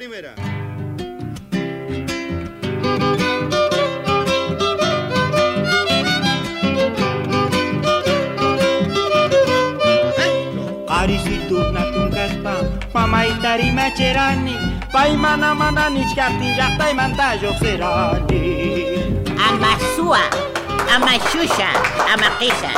[0.00, 0.32] primera.
[12.94, 14.56] Mamaitari macherani
[14.92, 18.40] paimana mana nichkaptin llaqtaymanta lluqsirani
[19.48, 20.24] Amasúa,
[20.94, 21.70] Amashusha,
[22.12, 22.72] Amaquesa,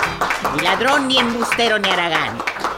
[0.54, 2.34] ni ladrón ni embustero ni aragán.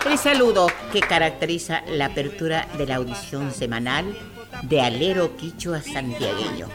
[0.07, 4.05] El saludo que caracteriza la apertura de la audición semanal
[4.69, 6.69] de Alero Quichua Santiagueño.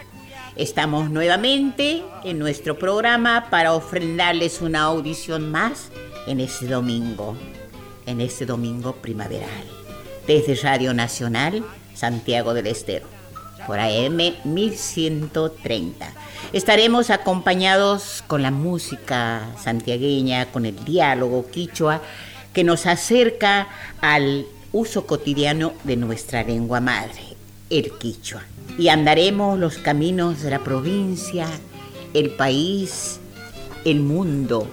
[0.56, 5.90] Estamos nuevamente en nuestro programa para ofrendarles una audición más
[6.28, 7.36] en ese domingo,
[8.06, 9.64] en ese domingo primaveral,
[10.28, 11.64] desde Radio Nacional
[11.96, 13.08] Santiago del Estero,
[13.66, 16.14] por AM 1130.
[16.54, 22.02] Estaremos acompañados con la música santiagueña, con el diálogo quichua
[22.54, 23.68] que nos acerca
[24.02, 27.29] al uso cotidiano de nuestra lengua madre,
[27.70, 28.44] el quichua.
[28.78, 31.48] Y andaremos los caminos de la provincia,
[32.14, 33.20] el país,
[33.86, 34.68] el mundo,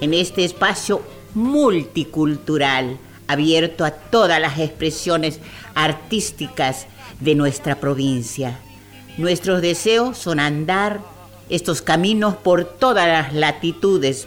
[0.00, 1.02] en este espacio
[1.34, 5.38] multicultural, abierto a todas las expresiones
[5.74, 6.86] artísticas
[7.20, 8.58] de nuestra provincia.
[9.16, 11.00] Nuestros deseos son andar
[11.48, 14.26] estos caminos por todas las latitudes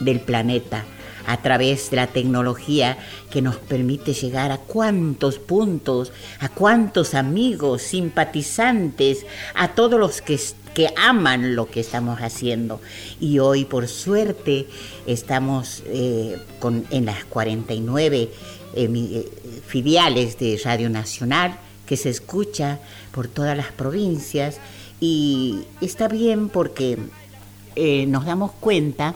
[0.00, 0.84] del planeta
[1.30, 2.98] a través de la tecnología
[3.30, 10.40] que nos permite llegar a cuántos puntos, a cuántos amigos, simpatizantes, a todos los que,
[10.74, 12.80] que aman lo que estamos haciendo.
[13.20, 14.66] Y hoy, por suerte,
[15.06, 18.30] estamos eh, con, en las 49
[18.74, 19.30] eh,
[19.66, 22.80] filiales de Radio Nacional que se escucha
[23.12, 24.58] por todas las provincias
[25.00, 26.98] y está bien porque
[27.74, 29.14] eh, nos damos cuenta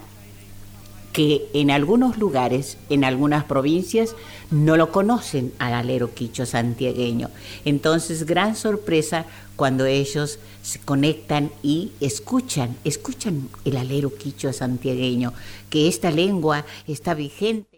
[1.15, 4.17] que en algunos lugares, en algunas provincias,
[4.51, 7.29] no lo conocen al alero quicho santiagueño.
[7.63, 15.31] Entonces, gran sorpresa cuando ellos se conectan y escuchan, escuchan el alero quicho santiagueño,
[15.69, 17.74] que esta lengua está vigente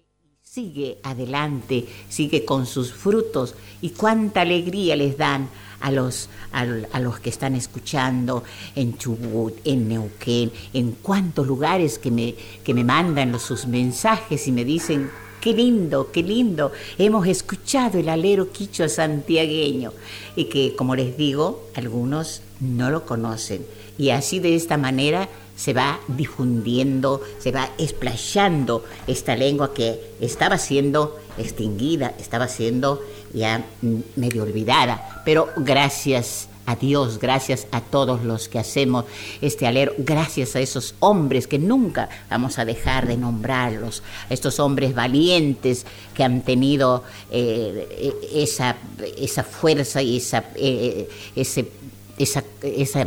[0.57, 5.49] sigue adelante, sigue con sus frutos y cuánta alegría les dan
[5.81, 6.65] a los, a,
[6.99, 8.43] los que están escuchando
[8.75, 14.47] en Chubut, en Neuquén, en cuántos lugares que me, que me mandan los, sus mensajes
[14.47, 19.93] y me dicen, qué lindo, qué lindo, hemos escuchado el alero quicho santiagueño
[20.35, 23.63] y que, como les digo, algunos no lo conocen.
[23.97, 30.57] Y así de esta manera se va difundiendo, se va explayando esta lengua que estaba
[30.59, 33.01] siendo extinguida, estaba siendo
[33.33, 33.65] ya
[34.15, 39.05] medio olvidada, pero gracias a Dios, gracias a todos los que hacemos
[39.41, 44.93] este alero, gracias a esos hombres que nunca vamos a dejar de nombrarlos, estos hombres
[44.93, 48.75] valientes que han tenido eh, esa,
[49.17, 51.63] esa fuerza y esa, eh, esa,
[52.61, 53.05] esa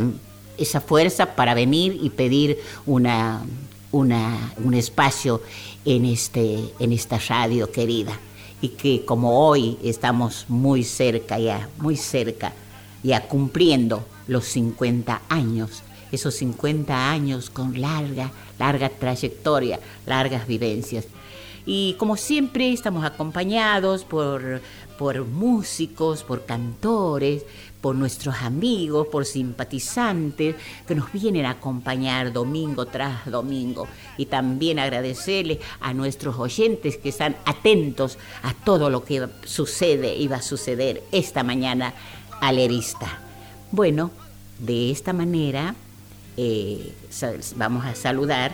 [0.61, 3.43] esa fuerza para venir y pedir una,
[3.91, 5.43] una, un espacio
[5.85, 8.13] en, este, en esta radio querida.
[8.61, 12.53] Y que como hoy estamos muy cerca ya, muy cerca,
[13.03, 15.83] ya cumpliendo los 50 años,
[16.13, 21.07] esos 50 años con larga, larga trayectoria, largas vivencias.
[21.65, 24.61] Y como siempre estamos acompañados por,
[25.01, 27.47] por músicos, por cantores,
[27.81, 30.57] por nuestros amigos, por simpatizantes
[30.87, 33.89] que nos vienen a acompañar domingo tras domingo.
[34.19, 40.29] Y también agradecerles a nuestros oyentes que están atentos a todo lo que sucede y
[40.29, 41.95] va a suceder esta mañana
[42.43, 43.21] alerista.
[43.73, 44.11] Bueno,
[44.59, 45.77] de esta manera
[46.37, 46.93] eh,
[47.57, 48.53] vamos a saludar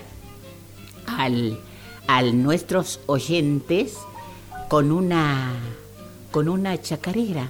[1.09, 1.59] al,
[2.07, 3.97] a nuestros oyentes
[4.69, 5.53] con una,
[6.31, 7.49] con una chacarera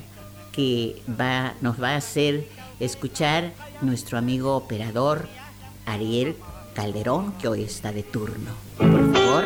[0.52, 2.48] que va, nos va a hacer
[2.80, 5.28] escuchar nuestro amigo operador
[5.86, 6.36] Ariel
[6.74, 8.50] Calderón, que hoy está de turno.
[8.76, 9.44] Por favor.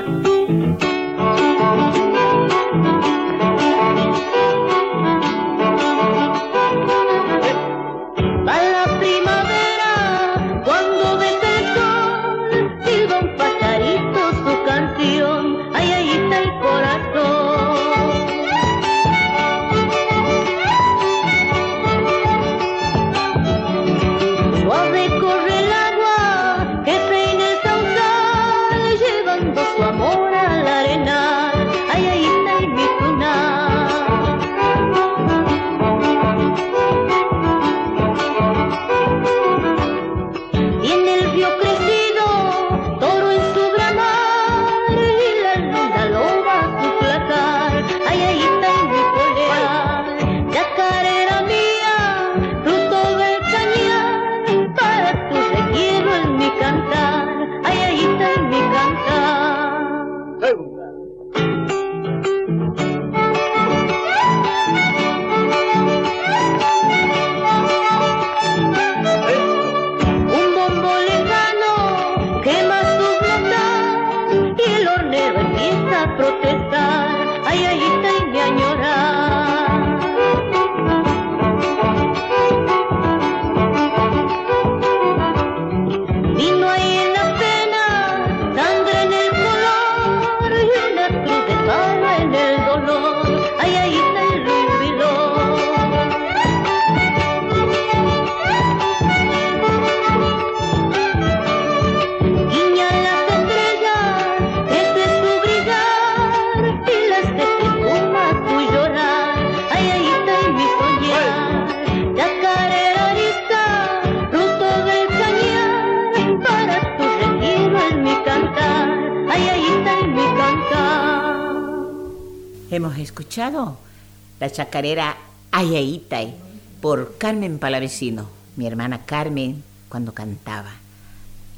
[124.80, 125.16] Chacarera
[125.50, 126.34] Ayayitay
[126.80, 130.70] por Carmen Palavecino, mi hermana Carmen, cuando cantaba.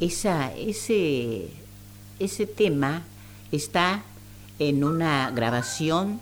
[0.00, 1.50] Esa, ese,
[2.18, 3.04] ese tema
[3.52, 4.02] está
[4.58, 6.20] en una grabación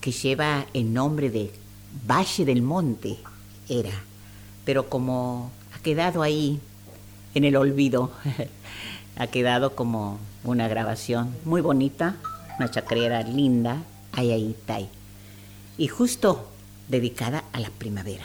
[0.00, 1.52] que lleva el nombre de
[2.08, 3.18] Valle del Monte,
[3.68, 3.92] era,
[4.64, 6.58] pero como ha quedado ahí
[7.36, 8.10] en el olvido,
[9.16, 12.16] ha quedado como una grabación muy bonita,
[12.58, 14.88] una chacarera linda, Ayayitay,
[15.82, 16.48] y justo
[16.86, 18.22] dedicada a la primavera.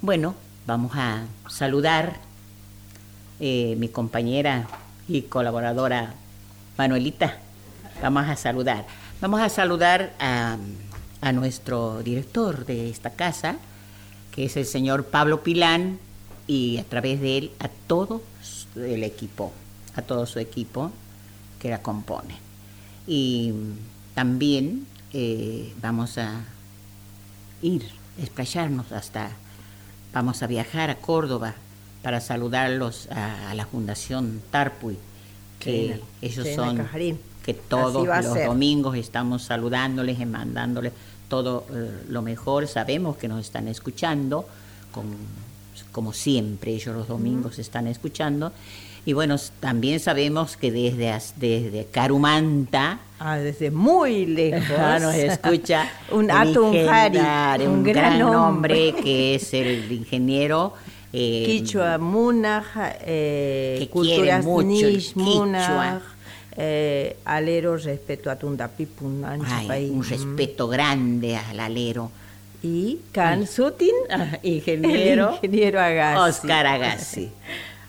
[0.00, 0.34] Bueno,
[0.66, 2.16] vamos a saludar
[3.40, 4.66] eh, mi compañera
[5.06, 6.14] y colaboradora
[6.78, 7.40] Manuelita.
[8.00, 8.86] Vamos a saludar.
[9.20, 10.56] Vamos a saludar a,
[11.20, 13.56] a nuestro director de esta casa,
[14.34, 15.98] que es el señor Pablo Pilán,
[16.46, 18.22] y a través de él a todo
[18.76, 19.52] el equipo,
[19.94, 20.90] a todo su equipo
[21.58, 22.38] que la compone.
[23.06, 23.52] Y
[24.14, 26.40] también eh, vamos a
[27.62, 29.30] ir, desplayarnos hasta,
[30.12, 31.54] vamos a viajar a Córdoba
[32.02, 34.98] para saludarlos a, la Fundación Tarpuy,
[35.60, 36.84] que ellos son,
[37.44, 40.92] que todos los domingos estamos saludándoles y mandándoles
[41.28, 42.66] todo eh, lo mejor.
[42.66, 44.48] Sabemos que nos están escuchando,
[45.92, 48.52] como siempre, ellos los domingos están escuchando.
[49.06, 56.30] Y bueno, también sabemos que desde, desde Carumanta, ah, desde muy lejos, nos escucha un
[56.30, 60.74] un, un gran nombre que es el ingeniero
[61.16, 62.64] eh, Quichua Munaj,
[63.06, 66.02] eh, culturas mucho Nish, Munaj,
[66.56, 72.10] eh, alero respeto a Tundapipun, un respeto grande al alero.
[72.64, 73.94] Y Can Sutin,
[74.42, 76.30] ingeniero, ingeniero Agassi.
[76.30, 77.30] Oscar Agassi.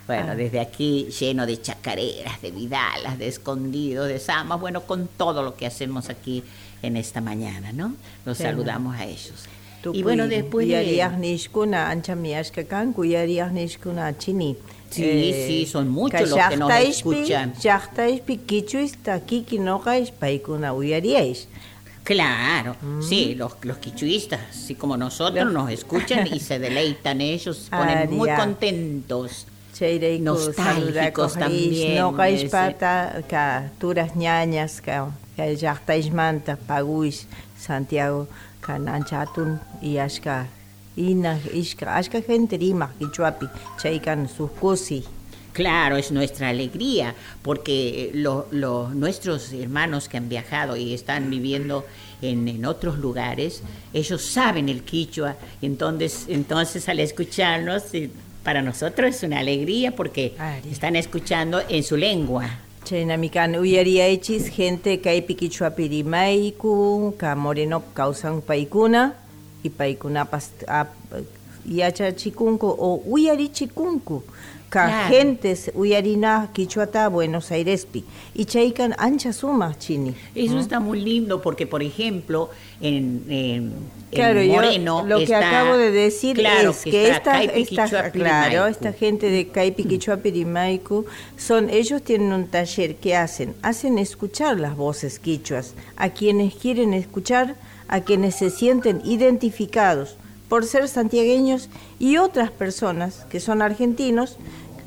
[0.08, 0.36] Bueno, ah.
[0.36, 5.56] desde aquí lleno de chacareras, de vidalas, de escondidos, de samas, bueno, con todo lo
[5.56, 6.44] que hacemos aquí
[6.82, 7.94] en esta mañana, ¿no?
[8.26, 9.46] Los saludamos a ellos.
[9.94, 11.04] Y bueno, después de...
[14.18, 14.58] chini.
[14.90, 17.54] Sí, eh, sí, son muchos los que nos escuchan.
[22.04, 23.02] Claro, mm.
[23.02, 28.16] sí, los, los quichuistas, así como nosotros, nos escuchan y se deleitan ellos, se ponen
[28.16, 29.48] muy contentos.
[30.22, 31.98] Nostálgicos también.
[31.98, 32.16] No
[32.50, 37.28] pata, ka turas ñañas, ka llaqtaysmanta, paguis,
[37.58, 38.28] Santiago,
[38.62, 40.48] ka nanchatun y ashka
[40.96, 45.04] ina ishka ashka gente rima quichuapi, chaykan sus kusi.
[45.54, 48.52] Claro, es nuestra alegría, porque los
[48.94, 51.86] nuestros hermanos que han viajado y están viviendo
[52.22, 53.64] en, en, otros lugares,
[53.94, 57.84] ellos saben el quichua, entonces, entonces al escucharnos,
[58.46, 60.36] para nosotros es una alegría porque
[60.72, 62.48] están escuchando en su lengua.
[62.84, 69.16] Chenamikan uyariaichis gente kaypi quichua pirimaiku, ka moreno causan paikuna,
[69.64, 70.52] y paikunapas
[71.66, 74.24] yachachikunku o uyarichikunku
[74.76, 78.04] ka gentes uyarina quichuata Buenos Airespi
[78.34, 80.14] y chaikan ancha suma chini.
[80.36, 82.50] Eso está muy lindo porque por ejemplo
[82.82, 83.74] en, en,
[84.12, 89.48] claro, Moreno lo que acabo de decir es que, esta, esta claro, esta gente de
[89.48, 91.06] Caipi Quichua Pirimaicu
[91.38, 96.94] son ellos tienen un taller que hacen hacen escuchar las voces quichuas a quienes quieren
[96.94, 97.56] escuchar
[97.88, 100.18] a quienes se sienten identificados
[100.50, 104.38] por ser santiagueños y otras personas que son argentinos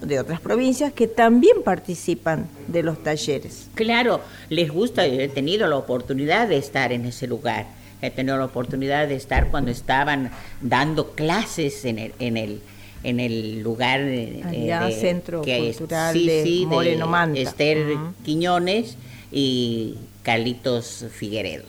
[0.02, 3.68] de otras provincias que también participan de los talleres.
[3.74, 7.66] Claro, les gusta, he tenido la oportunidad de estar en ese lugar,
[8.00, 12.60] he tenido la oportunidad de estar cuando estaban dando clases en el, en el,
[13.02, 17.40] en el lugar eh, Centro Cultural de Moreno Manta.
[17.40, 18.96] Esther Quiñones
[19.32, 21.64] y Carlitos Figueredo.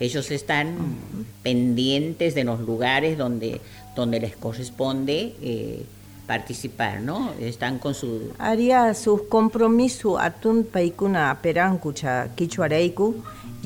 [0.00, 0.96] Ellos están
[1.42, 3.60] pendientes de los lugares donde,
[3.94, 5.84] donde les corresponde eh,
[6.32, 7.18] participar, ¿no?
[7.38, 8.32] Están con su...
[8.38, 13.06] Haría sus compromisos atun paikuna peranku cha kichuareiku,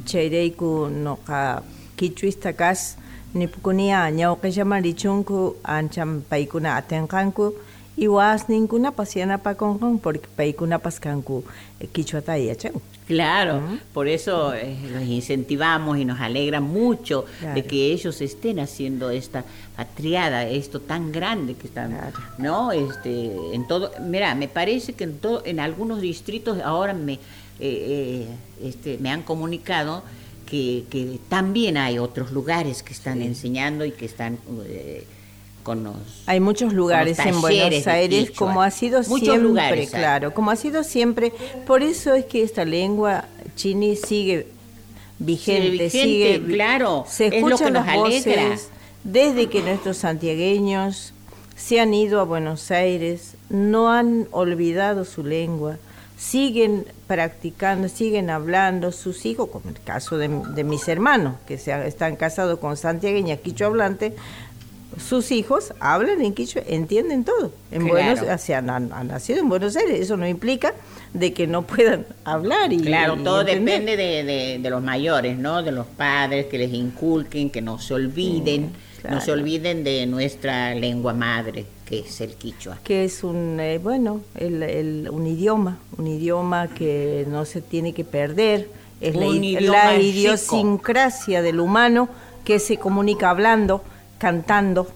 [0.05, 1.63] chaireiku no ka
[1.97, 2.81] kichuista kas
[3.35, 7.55] nipukunia ñawqillama richunku ancham paikuna atenqanku
[7.97, 11.45] iwas ninkuna pasianapas konqan porque paikunapas kanku
[11.93, 12.73] kichuata yachan.
[13.07, 13.63] Claro,
[13.95, 17.25] por eso eh, los incentivamos y nos alegra mucho
[17.55, 19.45] de que ellos estén haciendo esta
[19.77, 21.97] patriada, esto tan grande que están,
[22.39, 22.73] ¿no?
[22.73, 27.19] Este, en todo, mira, me parece que en todo, en algunos distritos ahora me, eh,
[27.61, 28.27] eh,
[28.61, 30.03] este, me han comunicado
[30.45, 34.39] que, que, también hay otros lugares que están enseñando y que están
[36.27, 41.33] hay muchos lugares en Buenos Aires, como ha sido siempre, claro, como ha sido siempre.
[41.67, 44.49] Por eso es que esta lengua chini sigue
[45.19, 48.71] vigente, sigue, claro, se escuchan las voces
[49.05, 51.13] desde que nuestros santiagueños
[51.57, 55.79] se han ido a Buenos Aires, no han olvidado su lengua,
[56.19, 62.17] siguen practicando, siguen hablando, sus hijos, como el caso de, mis hermanos, que se, están
[62.17, 64.15] casados con santiagueña quicho hablante,
[64.99, 67.53] sus hijos hablan en quichua, entienden todo.
[67.71, 70.75] En Buenos, o han, nacido en Buenos Aires, eso no implica
[71.13, 75.63] de que no puedan hablar y Claro, todo depende de, de, los mayores, ¿no?
[75.63, 78.73] De los padres que les inculquen, que no se olviden,
[79.09, 82.79] no se olviden de nuestra lengua madre, que es el quichua.
[82.83, 88.05] Que es un, eh, bueno, el, un idioma, un idioma que no se tiene que
[88.05, 88.69] perder,
[89.01, 89.27] es la,
[89.61, 92.09] la idiosincrasia del humano
[92.45, 93.83] que se comunica hablando
[94.19, 94.89] cantando.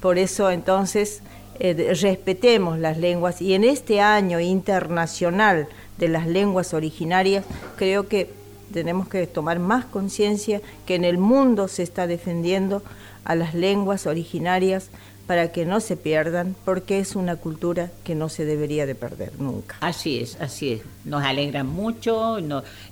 [0.00, 1.22] Por eso entonces
[1.60, 7.44] eh, respetemos las lenguas y en este año internacional de las lenguas originarias
[7.76, 8.30] creo que
[8.72, 12.82] tenemos que tomar más conciencia que en el mundo se está defendiendo
[13.24, 14.90] a las lenguas originarias
[15.26, 19.32] para que no se pierdan, porque es una cultura que no se debería de perder
[19.38, 19.76] nunca.
[19.80, 20.82] Así es, así es.
[21.04, 22.36] Nos alegra mucho,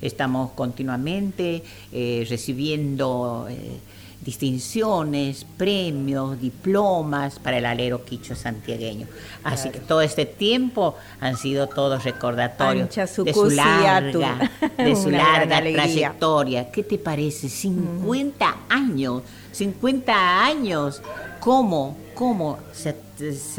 [0.00, 3.78] estamos continuamente eh, recibiendo eh,
[4.24, 9.08] distinciones, premios, diplomas para el alero quicho santiagueño.
[9.42, 15.60] Así que todo este tiempo han sido todos recordatorios de su larga, de su larga
[15.60, 16.70] trayectoria.
[16.70, 17.48] ¿Qué te parece?
[17.48, 21.02] 50 años, 50 años.
[21.40, 22.94] ¿Cómo, cómo se,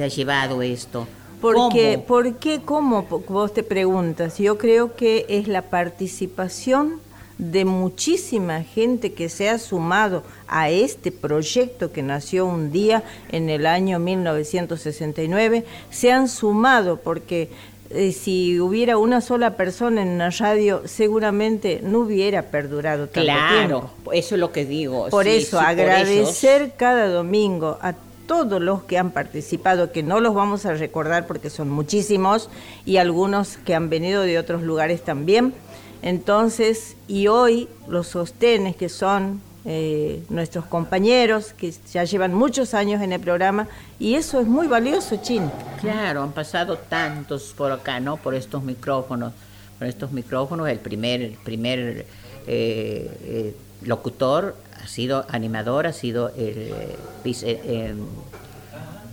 [0.01, 1.05] ha llevado esto?
[1.41, 2.61] Porque, ¿Por qué?
[2.63, 3.03] ¿Cómo?
[3.27, 4.37] Vos te preguntas.
[4.37, 7.01] Yo creo que es la participación
[7.37, 13.49] de muchísima gente que se ha sumado a este proyecto que nació un día en
[13.49, 17.49] el año 1969, se han sumado porque
[17.89, 23.89] eh, si hubiera una sola persona en la radio, seguramente no hubiera perdurado tanto claro,
[24.11, 25.09] eso es lo que digo.
[25.09, 27.93] Por eso, agradecer cada domingo a
[28.25, 32.49] todos los que han participado, que no los vamos a recordar porque son muchísimos,
[32.85, 35.53] y algunos que han venido de otros lugares también
[36.03, 43.01] entonces, y hoy los sostenes que son eh, nuestros compañeros, que ya llevan muchos años
[43.01, 43.69] en el programa,
[43.99, 45.49] y eso es muy valioso, Chin.
[45.79, 48.17] Claro, han pasado tantos por acá, ¿no?
[48.17, 49.31] Por estos micrófonos,
[49.79, 52.05] por estos micrófonos, el primer, el primer
[52.47, 56.73] eh, eh, locutor ha sido animador, ha sido el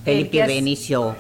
[0.04, 1.14] Felipe Benicio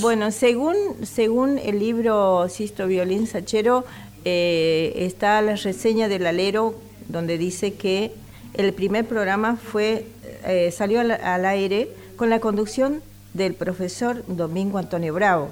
[0.00, 3.84] bueno, según, según el libro Sisto Violín Sachero,
[4.28, 6.74] eh, está la reseña del alero
[7.06, 8.10] donde dice que
[8.54, 10.04] el primer programa fue
[10.44, 13.02] eh, salió al, aire con la conducción
[13.34, 15.50] del profesor Domingo Antonio Bravo.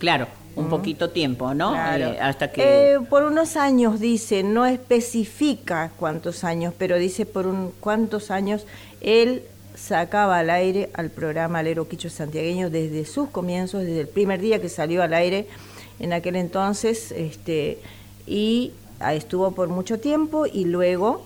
[0.00, 1.76] Claro, un poquito tiempo, ¿no?
[1.76, 7.72] Eh, hasta que por unos años dice, no especifica cuántos años, pero dice por un
[7.78, 8.66] cuántos años
[9.02, 9.44] él
[9.76, 14.60] sacaba al aire al programa Alero Quicho Santiagueño desde sus comienzos, desde el primer día
[14.60, 15.46] que salió al aire.
[16.00, 17.78] En aquel entonces, este,
[18.26, 18.72] y
[19.12, 21.24] estuvo por mucho tiempo y luego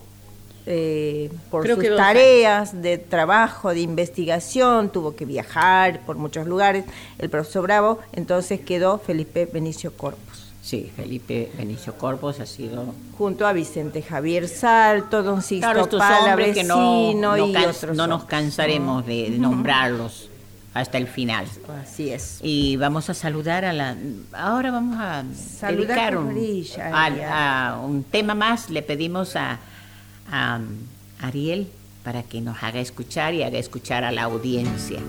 [0.66, 6.84] eh, por sus tareas de trabajo, de investigación, tuvo que viajar por muchos lugares,
[7.18, 10.52] el profesor Bravo, entonces quedó Felipe Benicio Corpus.
[10.62, 12.94] Sí, Felipe Benicio Corpus ha sido...
[13.16, 19.06] Junto a Vicente Javier Salto, don Sixto claro, que no, y otros no nos cansaremos
[19.06, 20.29] de nombrarlos
[20.74, 21.46] hasta el final.
[21.82, 22.38] Así es.
[22.42, 23.96] Y vamos a saludar a la...
[24.32, 26.36] Ahora vamos a saludar un,
[26.80, 28.70] a, un tema más.
[28.70, 29.58] Le pedimos a,
[30.30, 30.60] a
[31.20, 31.68] Ariel
[32.04, 35.00] para que nos haga escuchar y haga escuchar a la audiencia.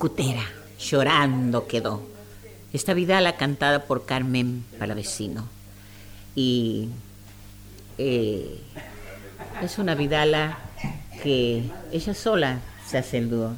[0.00, 0.46] Huacascutera,
[0.78, 2.02] llorando quedó.
[2.72, 5.46] Esta vidala cantada por Carmen Palavecino.
[6.34, 6.88] Y
[7.98, 8.60] eh,
[9.62, 10.58] es una vidala
[11.22, 13.52] que ella sola se hace el dúo.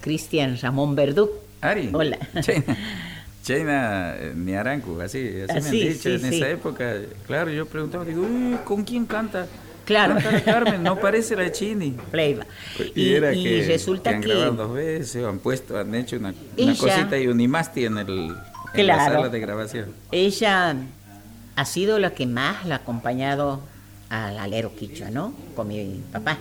[0.00, 1.30] Cristian Ramón Verdú.
[1.62, 1.90] Ari.
[1.92, 2.18] Hola.
[3.42, 6.94] China eh, Niarancu, así, así, me han dicho en esa época.
[7.26, 8.24] Claro, yo preguntaba, digo,
[8.64, 9.48] ¿con quién canta?
[9.88, 10.16] Claro.
[10.44, 11.92] Carmen, no parece la Chini.
[12.10, 12.44] Pleiva.
[12.94, 16.34] Y, era que, resulta que han grabado dos veces, han puesto, han hecho una,
[16.78, 18.36] cosita y un imasti en, el,
[18.74, 19.94] en la sala de grabación.
[20.12, 20.76] Ella
[21.56, 23.62] ha sido la que más la ha acompañado
[24.10, 25.32] al alero quichua, ¿no?
[25.56, 26.36] Con mi papá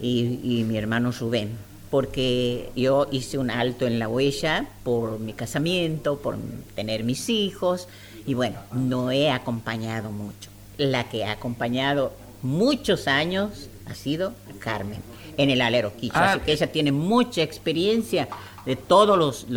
[0.00, 1.50] y, y mi hermano Rubén
[1.90, 6.38] porque yo hice un alto en la huella por mi casamiento, por
[6.74, 7.88] tener mis hijos,
[8.26, 10.50] y bueno, no he acompañado mucho.
[10.76, 12.12] La que ha acompañado
[12.44, 15.00] muchos años ha sido Carmen
[15.36, 16.44] en el alero quichua, así ah.
[16.44, 18.28] que ella tiene mucha experiencia
[18.64, 19.48] de todos los,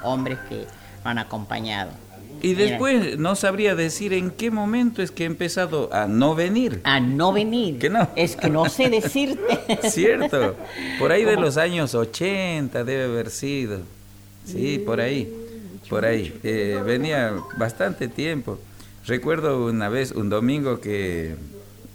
[0.03, 0.65] hombres que
[1.03, 1.91] han acompañado.
[2.41, 6.81] Y después no sabría decir en qué momento es que he empezado a no venir.
[6.83, 7.79] A no venir.
[7.79, 8.09] Que no.
[8.15, 9.59] Es que no sé decirte.
[9.89, 10.55] Cierto.
[10.99, 13.79] Por ahí de los años 80 debe haber sido.
[14.45, 15.31] Sí, por ahí.
[15.89, 16.33] Por ahí.
[16.43, 18.59] Eh, venía bastante tiempo.
[19.05, 21.35] Recuerdo una vez, un domingo, que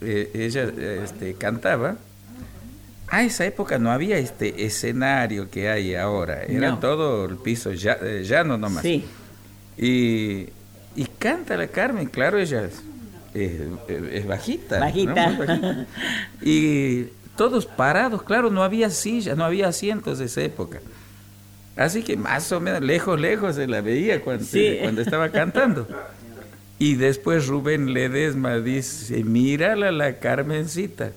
[0.00, 0.64] eh, ella
[1.02, 1.96] este, cantaba.
[3.08, 6.42] A esa época no había este escenario que hay ahora.
[6.42, 8.82] Era todo el piso eh, llano nomás.
[8.82, 9.04] Sí.
[9.78, 10.48] Y,
[10.94, 12.82] y canta la Carmen, claro, ella es,
[13.34, 14.80] es, bajita.
[14.80, 15.86] Bajita.
[16.42, 17.04] Y
[17.36, 20.80] todos parados, claro, no había sillas, no había asientos de esa época.
[21.76, 24.46] Así que más o menos lejos, lejos se la veía cuando,
[24.80, 25.86] cuando estaba cantando.
[26.78, 31.12] Y después Rubén Ledesma dice, mírala la Carmencita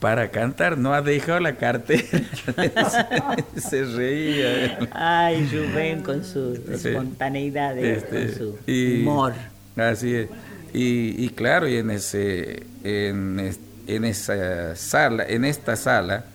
[0.00, 2.02] para cantar, no ha dejado la cartera.
[3.56, 4.78] se, reía.
[4.92, 9.34] Ay, Rubén con su espontaneidad, eh, este, con su humor.
[9.76, 10.28] Así es.
[10.72, 13.56] Y, claro, y en ese en,
[13.86, 16.26] en esa sala, en esta sala,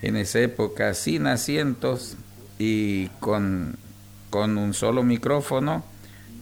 [0.00, 2.16] en esa época, sin asientos
[2.58, 3.76] y con,
[4.30, 5.84] con un solo micrófono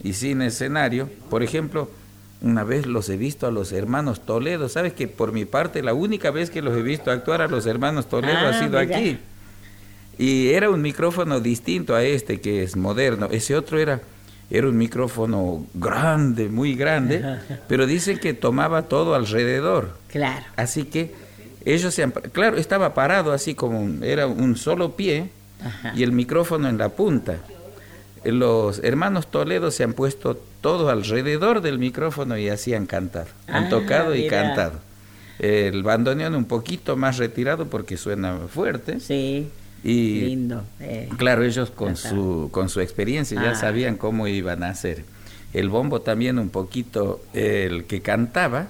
[0.03, 1.91] y sin escenario, por ejemplo,
[2.43, 4.69] una vez los he visto a los hermanos Toledo.
[4.69, 7.67] Sabes que por mi parte la única vez que los he visto actuar a los
[7.67, 9.19] hermanos Toledo ha ah, sido aquí.
[10.19, 13.29] Y era un micrófono distinto a este que es moderno.
[13.31, 14.01] Ese otro era
[14.51, 19.97] era un micrófono grande, muy grande, pero dicen que tomaba todo alrededor.
[20.09, 20.45] Claro.
[20.57, 21.15] Así que
[21.65, 25.31] ellos se han, claro, estaba parado así como era un solo pie
[25.95, 27.37] y el micrófono en la punta
[28.25, 33.29] los hermanos Toledo se han puesto todos alrededor del micrófono y hacían cantar.
[33.47, 34.81] Han ah, tocado y cantado.
[35.39, 39.01] El bandoneón un poquito más retirado porque suena fuerte.
[39.01, 39.49] Sí.
[39.83, 40.65] Y lindo.
[40.81, 43.55] Eh, claro, ellos con su, con su experiencia ya ah.
[43.55, 45.05] sabían cómo iban a hacer.
[45.55, 48.69] El bombo también un poquito, el que cantaba,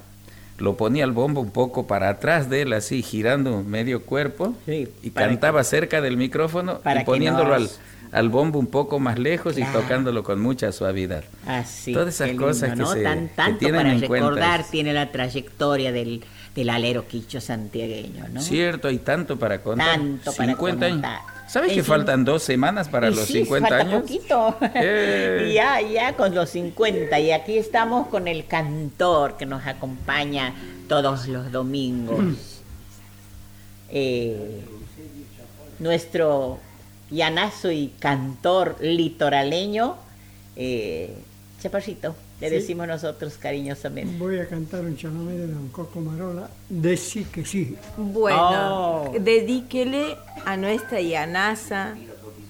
[0.59, 5.11] lo ponía el bombo un poco para atrás de él, así girando medio cuerpo, y
[5.11, 7.69] cantaba cerca del micrófono y poniéndolo al
[8.13, 11.25] al bombo un poco más lejos y tocándolo con mucha suavidad.
[11.47, 11.93] Así.
[11.93, 17.07] Todas esas cosas que se Tan, tienen para recordar tiene la trayectoria del, del alero
[17.07, 18.41] quicho santiagueño, ¿no?
[18.41, 19.97] Cierto, y tanto para contar.
[19.97, 21.21] Tanto para contar.
[21.47, 24.03] ¿Sabes que faltan dos semanas para los 50 falta años?
[24.03, 24.57] poquito.
[24.75, 25.53] Eh.
[25.55, 27.19] ya, ya con los 50.
[27.19, 30.55] Y aquí estamos con el cantor que nos acompaña
[30.89, 32.25] todos los domingos.
[33.89, 34.61] Eh,
[35.81, 36.61] nuestro
[37.11, 39.97] llanazo y cantor litoraleño,
[40.57, 41.15] eh,
[41.61, 44.17] Chaparrito, le decimos nosotros cariñosamente.
[44.17, 47.77] Voy a cantar un chamamé de Don Coco Marola, de sí que sí.
[47.99, 49.15] Bueno, oh.
[49.21, 51.95] dedíquele a nuestra llanaza,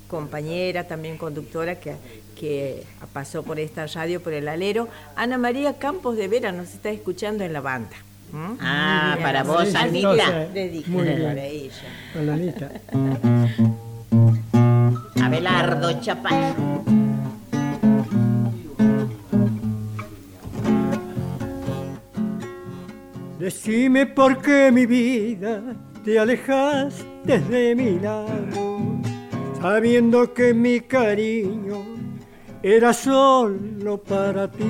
[0.07, 1.97] compañera, también conductora, que,
[2.39, 6.91] que pasó por esta radio, por el alero, Ana María Campos de Vera, nos está
[6.91, 7.97] escuchando en la banda.
[8.33, 8.59] ¿Mm?
[8.61, 10.47] Ah, para vos, Anita.
[10.55, 11.73] Dedíquele para ella.
[12.15, 12.71] Para Anita.
[15.31, 16.83] Abelardo Chaparro.
[23.39, 25.63] Decime por qué mi vida
[26.05, 28.81] te alejaste de mi lado,
[29.61, 31.79] sabiendo que mi cariño
[32.61, 34.65] era solo para ti.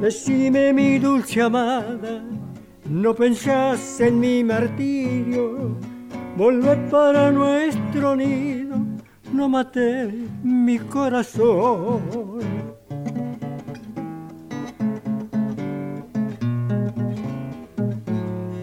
[0.00, 2.24] Decime mi dulce amada,
[2.88, 5.76] no pensás en mi martirio,
[6.38, 8.95] volver para nuestro nido
[9.36, 10.08] no maté
[10.42, 12.00] mi corazón.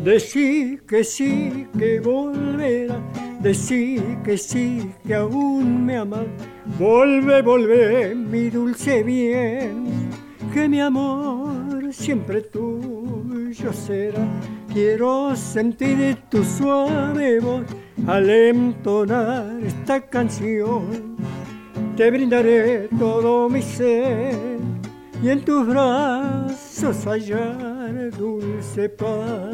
[0.04, 3.00] Decí que sí, que volverá,
[3.40, 6.26] decí que sí, que aún me amas.
[6.78, 10.10] Vuelve, vuelve, mi dulce bien,
[10.54, 14.26] que mi amor siempre tuyo será.
[14.74, 17.64] Quiero sentir tu suave voz
[18.08, 21.16] al entonar esta canción
[21.96, 24.60] te brindaré todo mi ser
[25.22, 29.54] y en tus brazos hallar dulce paz.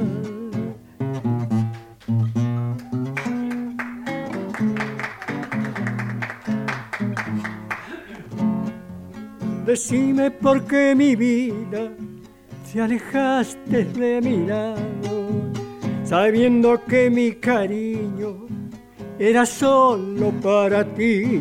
[9.65, 11.91] Decime por qué mi vida
[12.71, 15.58] te alejaste de mi lado
[16.09, 18.47] sabiendo que mi cariño
[19.19, 21.39] era solo para ti.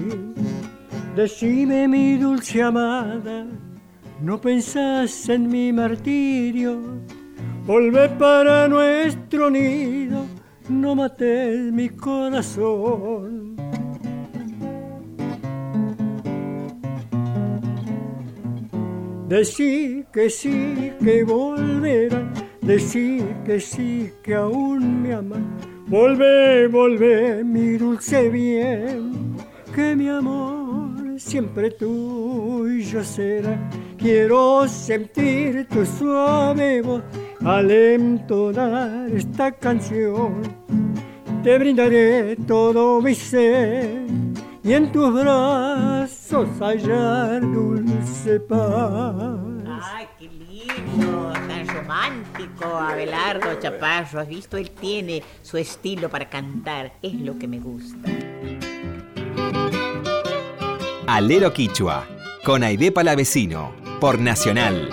[1.16, 3.46] Decime mi dulce amada,
[4.20, 6.78] no pensás en mi martirio,
[7.66, 10.26] volvé para nuestro nido,
[10.68, 13.56] no mates mi corazón.
[19.28, 25.40] Decí que sí, que volverá Decí que sí, que aún me amas.
[25.86, 29.34] Volvé, volvé, mi dulce bien,
[29.74, 33.58] que mi amor siempre tuyo será.
[33.96, 37.02] Quiero sentir tu suave voz
[37.42, 40.42] al entonar esta canción.
[41.42, 44.02] Te brindaré todo mi ser
[44.62, 49.40] y en tus brazos hallar dulce paz.
[49.64, 51.37] ¡Ay, qué lindo!
[52.64, 54.20] Abelardo Chaparro.
[54.20, 54.56] ¿Has visto?
[54.56, 56.92] Él tiene su estilo para cantar.
[57.02, 58.08] Es lo que me gusta.
[61.06, 62.06] Alero Quichua,
[62.44, 64.90] con Aide Palavecino, por Nacional.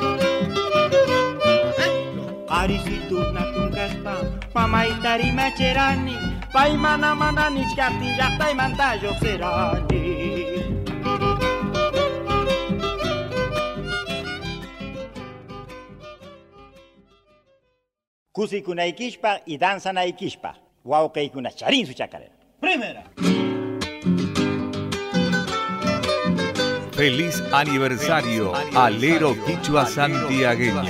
[18.36, 20.56] Kusikunaykishpa y danzanaykishpa.
[20.84, 22.34] Wawkaykuna charin su chacarera.
[22.60, 23.04] Primera.
[26.91, 30.84] Feliz aniversario, Alero Quichua Santiagueño.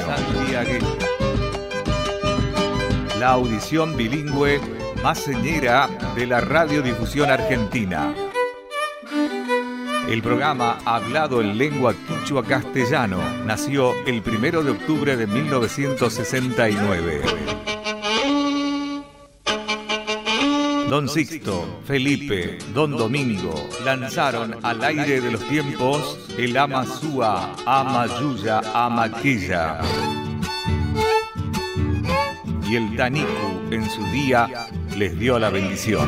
[3.20, 4.60] La audición bilingüe
[5.04, 8.16] más señera de la radiodifusión argentina.
[10.08, 17.22] El programa Hablado en lengua quichua castellano nació el 1 de octubre de 1969.
[20.90, 29.82] Don Sixto, Felipe, Don Domingo lanzaron al aire de los tiempos el Amazúa, Amayuya, Amaquilla.
[32.70, 36.08] Y el Taniku en su día les dio la bendición.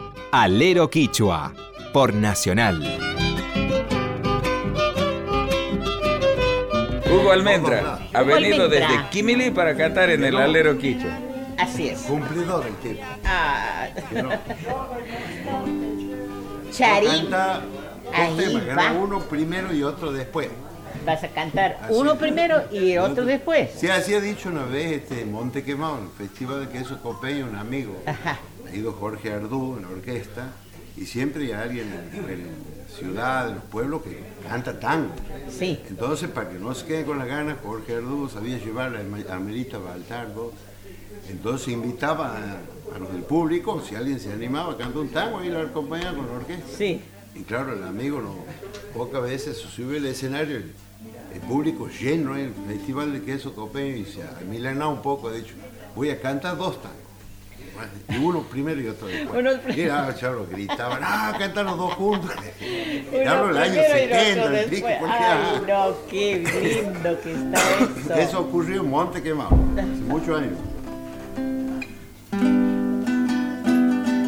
[0.33, 1.53] Alero Quichua
[1.91, 2.81] por Nacional.
[7.05, 11.11] Hugo Almendra ha venido desde Kimili para cantar en el Alero Quichua.
[11.57, 12.03] Así es.
[12.03, 13.03] Cumplidor el tipo.
[13.25, 13.89] Ah.
[16.71, 17.27] Charín.
[17.29, 20.47] Canta uno primero y otro después.
[21.05, 23.71] Vas a cantar uno primero y otro después.
[23.75, 27.57] Sí, así ha dicho una vez este Monte Quemado, el Festival de Queso Copeño, un
[27.57, 28.01] amigo.
[28.05, 28.39] Ajá.
[28.71, 30.53] Ha ido Jorge Ardú en la orquesta
[30.95, 35.13] y siempre hay alguien en, la ciudad, en los pueblos que canta tango.
[35.49, 35.79] Sí.
[35.89, 39.77] Entonces, para que no se quede con la gana, Jorge Ardú sabía llevar a Merita
[39.77, 40.53] Baltardo.
[41.29, 42.37] Entonces invitaba
[42.93, 46.17] a, los del público, si alguien se animaba a cantar un tango, y lo acompañaba
[46.17, 46.67] con la orquesta.
[46.77, 47.01] Sí.
[47.35, 48.35] Y claro, el amigo no,
[48.93, 54.23] pocas veces sube al escenario, el, público lleno, el festival de queso copeño, y se
[54.23, 55.53] ha milanado un poco, ha dicho,
[55.95, 57.10] voy a cantar dos tangos.
[58.09, 59.77] Y uno primero y otro después.
[59.77, 62.31] y ah, lo gritaban, ah, cantan los dos juntos.
[63.27, 68.13] Hablo el año 70, el Ay, no, qué lindo que está eso.
[68.13, 70.57] Eso ocurrió en Monte Quemado, hace muchos años.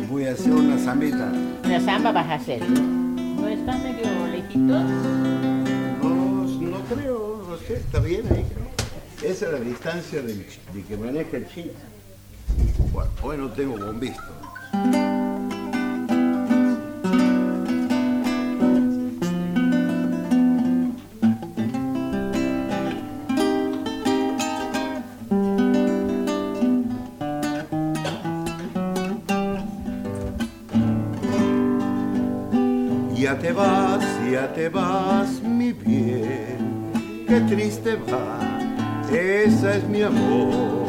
[0.10, 1.32] Voy a hacer una zambita.
[1.66, 3.48] Una zamba vas a hacer, ¿no?
[3.48, 4.84] está medio lejitos?
[6.02, 6.10] No,
[6.46, 8.46] no creo, no sé, está bien ahí.
[9.24, 11.72] Esa es la distancia de, de que maneja el chino.
[12.94, 14.22] Bueno, hoy no tengo bombisto.
[33.16, 38.60] Ya te vas, ya te vas, mi bien, qué triste va,
[39.12, 40.83] esa es mi amor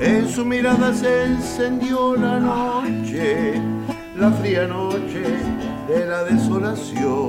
[0.00, 3.60] en su mirada se encendió la noche,
[4.16, 5.22] la fría noche
[5.88, 7.28] de la desolación.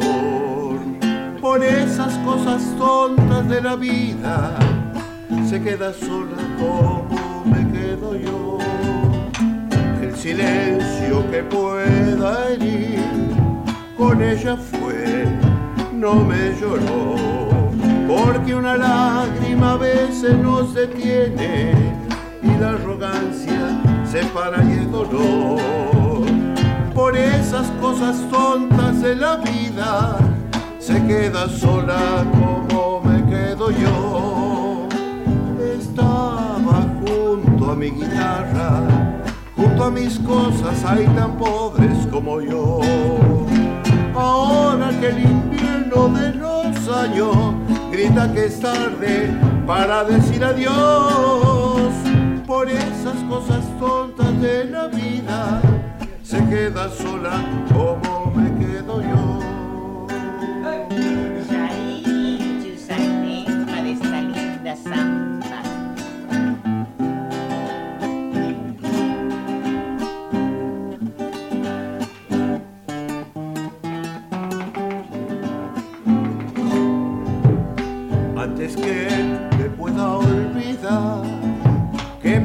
[1.41, 4.57] Por esas cosas tontas de la vida,
[5.49, 8.57] se queda sola como me quedo yo.
[10.01, 13.03] El silencio que pueda herir,
[13.97, 15.25] con ella fue,
[15.93, 17.15] no me lloró.
[18.07, 21.90] Porque una lágrima a veces nos detiene
[22.61, 25.59] la arrogancia separa y el dolor.
[26.93, 30.17] Por esas cosas tontas de la vida
[30.77, 34.87] se queda sola como me quedo yo.
[35.79, 38.71] Estaba junto a mi guitarra,
[39.55, 42.79] junto a mis cosas hay tan pobres como yo.
[44.13, 47.35] Ahora que el invierno de los años
[47.91, 51.50] grita que es tarde para decir adiós
[52.61, 55.59] por esas cosas tontas de la vida,
[56.21, 57.43] se queda sola
[57.73, 59.39] como me quedo yo.
[78.37, 79.07] Antes que
[79.57, 81.20] me pueda olvidar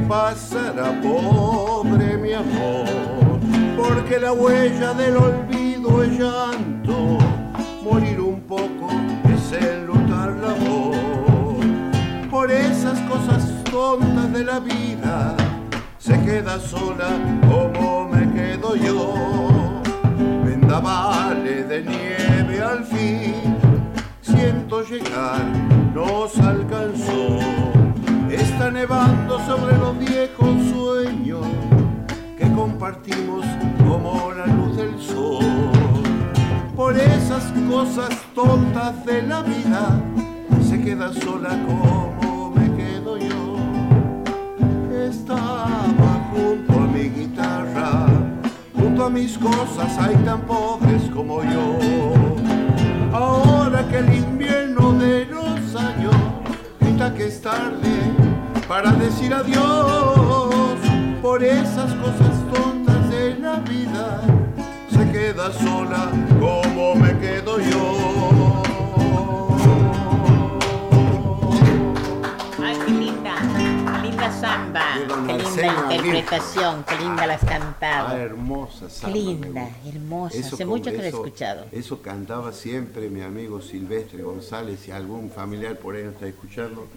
[0.07, 3.39] pasará, pobre mi amor,
[3.75, 7.17] porque la huella del olvido es llanto,
[7.83, 8.89] morir un poco
[9.25, 10.95] es el lutar la voz.
[12.31, 15.35] Por esas cosas tontas de la vida,
[15.97, 17.09] se queda sola
[17.49, 19.13] como me quedo yo.
[20.43, 23.57] Vendavale de nieve al fin,
[24.21, 25.43] siento llegar,
[25.93, 27.56] nos alcanzó
[28.57, 31.45] Está nevando sobre los viejos sueños
[32.39, 33.45] que compartimos
[33.87, 35.45] como la luz del sol.
[36.75, 40.01] Por esas cosas tontas de la vida
[40.67, 43.57] se queda sola como me quedo yo.
[45.07, 48.07] Estaba junto a mi guitarra,
[48.73, 51.77] junto a mis cosas hay tan pobres como yo.
[53.13, 56.15] Ahora que el invierno de los años
[57.15, 58.26] que es tarde
[58.67, 60.77] para decir adiós
[61.21, 64.21] por esas cosas tontas de la vida.
[64.89, 68.46] Se queda sola como me quedo yo.
[74.39, 74.85] Samba.
[75.27, 78.11] qué linda interpretación, qué linda las cantaba.
[78.11, 80.39] Ah, hermosa Qué linda, hermosa.
[80.39, 81.65] Hace mucho que la he escuchado.
[81.71, 86.87] Eso cantaba siempre mi amigo Silvestre González, si algún familiar por ahí no está escuchando,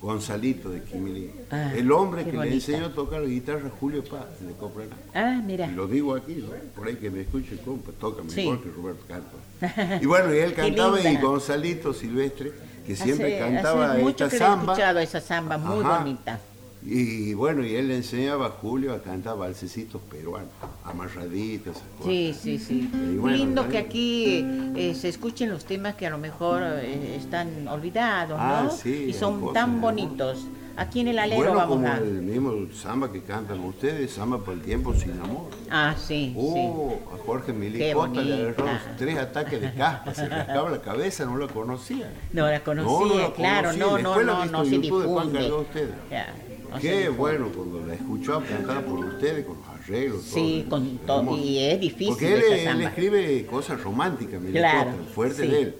[0.00, 1.30] Gonzalito de Quimilí.
[1.50, 4.96] Ah, el hombre que le enseñó a tocar la guitarra Julio Paz de Coprela.
[5.14, 5.66] Ah, mira.
[5.68, 9.36] lo digo aquí, por ahí que me escuche, compa, toca mejor que Roberto Canto.
[10.00, 12.52] Y bueno, y él cantaba y Gonzalito Silvestre
[12.86, 14.72] que siempre cantaba hace mucho esta que samba.
[14.72, 16.40] He escuchado esa samba muy bonita.
[16.84, 20.50] Y bueno, y él le enseñaba a Julio a cantar balsecitos peruanos,
[20.84, 22.12] amarraditos, cosas.
[22.12, 22.90] Sí, sí, sí.
[22.92, 24.44] Lindo que aquí
[24.76, 28.70] eh, se escuchen los temas que a lo mejor eh, están olvidados, ah, ¿no?
[28.70, 30.46] Sí, y son tan bonitos.
[30.76, 31.96] Aquí en el alero bueno, vamos como a...
[31.96, 35.50] el mismo samba que cantan ustedes, samba por el tiempo sin amor.
[35.68, 40.80] Ah, sí, oh, a Jorge Milicota le agarró tres ataques de caspa, se rascaba la
[40.80, 42.08] cabeza, no la conocía.
[42.32, 45.50] No la conocía, claro, no, no, no, no, se difunde.
[46.80, 50.22] Qué bueno cuando la escuchó cantar por ustedes con los arreglos.
[50.22, 51.36] Sí, con todo.
[51.36, 52.08] Y es difícil.
[52.08, 55.74] Porque él, escribe cosas románticas, me claro, fuerte de él.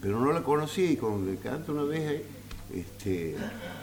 [0.00, 2.22] Pero no la conocí y cuando le canto una vez,
[2.74, 3.36] este,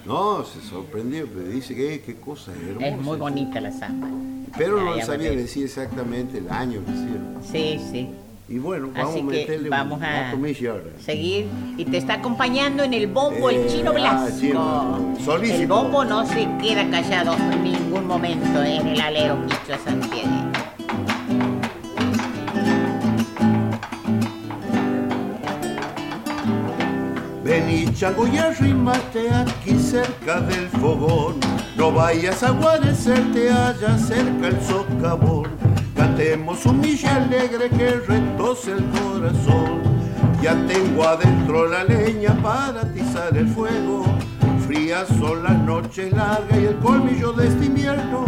[0.06, 2.88] no, se sorprendió, pero dice que qué cosa hermosa.
[2.88, 4.08] Es muy bonita la samba.
[4.58, 7.40] Pero no sabía decir exactamente el año que hicieron.
[7.44, 8.10] Sí, sí.
[8.52, 10.34] Y bueno, vamos a meterle vamos a
[11.00, 11.48] seguir.
[11.78, 14.28] Y te está acompañando en el bombo el chino eh, ah,
[15.16, 15.38] Blasco.
[15.42, 20.30] el bombo no se queda callado en ningún momento en el alero Quicho Santiago.
[27.46, 31.40] Ven y chango y arrímate aquí cerca del fogón.
[31.78, 35.61] No vayas a guarecerte allá cerca el socavón
[36.22, 39.82] Cantemos un milla alegre que retose el corazón.
[40.40, 44.04] Ya tengo adentro la leña para atizar el fuego.
[44.68, 48.26] Frías son las noches largas y el colmillo de este invierno.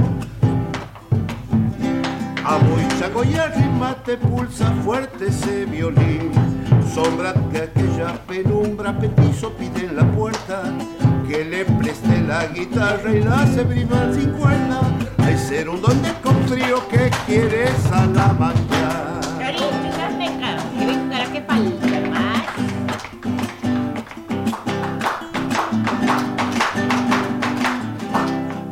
[2.43, 6.31] A muy y arrimate pulsa fuerte ese violín.
[6.91, 10.63] Sombra que aquella penumbra petizo pide en la puerta.
[11.27, 14.81] Que le preste la guitarra y la hace vibrar sin cuerda
[15.25, 19.19] hay ser un donde con frío que quiere Salamanca.
[20.77, 22.43] que venga que más.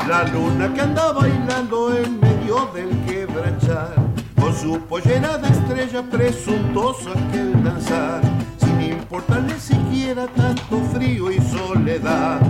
[0.07, 3.95] La luna que anda bailando en medio del quebrachar,
[4.39, 8.21] con su pollera de estrella presuntoso aquel danzar,
[8.57, 12.41] sin importarle siquiera tanto frío y soledad,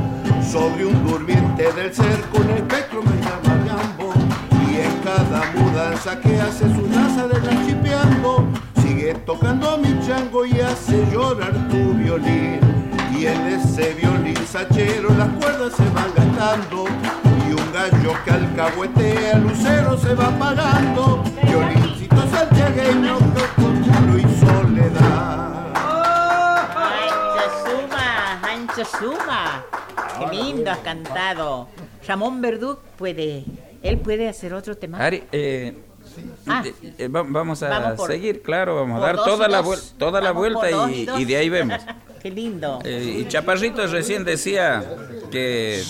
[0.52, 3.04] sobre un durmiente del cerco un espectro
[6.20, 8.46] que hace su NASA de la chipeando,
[8.82, 12.60] sigue tocando mi chango y hace llorar tu violín.
[13.18, 16.86] Y en ese violín sachero las cuerdas se van gastando
[17.48, 21.24] y un gallo que alcahuetea lucero se va apagando.
[21.44, 25.74] Violincito santiagueño que con y soledad.
[28.44, 29.64] ¡Ancha Suma!
[30.20, 31.68] ¡Qué lindo has cantado!
[32.06, 33.46] Ramón Verdú puede
[33.84, 35.00] él puede hacer otro tema.
[35.00, 35.76] Ari, eh,
[36.52, 36.64] ah.
[36.66, 39.64] eh, eh vamos a seguir, claro, vamos a dar toda la,
[39.98, 41.82] toda la vuelta y, de ahí vemos.
[42.22, 42.80] Qué lindo.
[42.84, 44.84] Eh, y Chaparrito recién decía
[45.32, 45.84] que,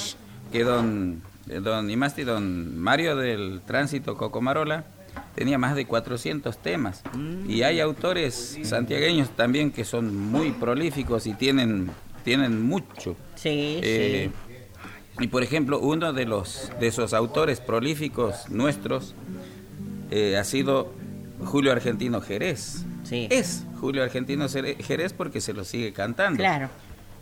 [0.52, 4.86] que don, don Imasti, don Mario del Tránsito Cocomarola,
[5.36, 7.04] tenía más de 400 temas.
[7.48, 11.92] Y hay autores santiagueños también que son muy prolíficos y tienen,
[12.24, 13.18] tienen mucho.
[13.36, 14.32] Sí, sí.
[15.20, 19.14] Y por ejemplo, uno de los de esos autores prolíficos nuestros
[20.12, 20.94] eh, ha sido
[21.44, 22.86] Julio Argentino Jerez.
[23.04, 23.28] Sí.
[23.32, 26.38] Es Julio Argentino Jerez porque se lo sigue cantando.
[26.38, 26.70] Claro.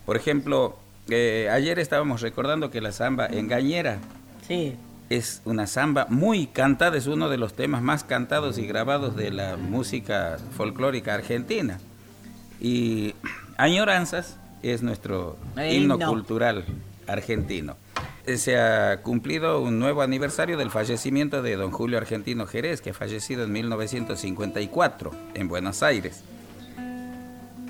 [0.05, 0.77] Por ejemplo,
[1.09, 3.99] eh, ayer estábamos recordando que la samba engañera
[4.47, 4.75] sí.
[5.09, 9.31] es una samba muy cantada, es uno de los temas más cantados y grabados de
[9.31, 11.79] la música folclórica argentina.
[12.59, 13.15] Y
[13.57, 16.65] Añoranzas es nuestro himno cultural
[17.07, 17.77] argentino.
[18.30, 22.91] Eh, se ha cumplido un nuevo aniversario del fallecimiento de don Julio Argentino Jerez, que
[22.91, 26.23] ha fallecido en 1954 en Buenos Aires.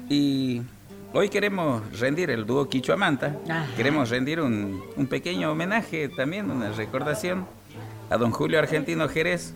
[0.10, 0.62] Y
[1.14, 3.38] hoy queremos rendir el dúo Quichuamanta,
[3.78, 7.48] queremos rendir un, un pequeño homenaje también, una recordación
[8.10, 9.54] a don Julio Argentino Jerez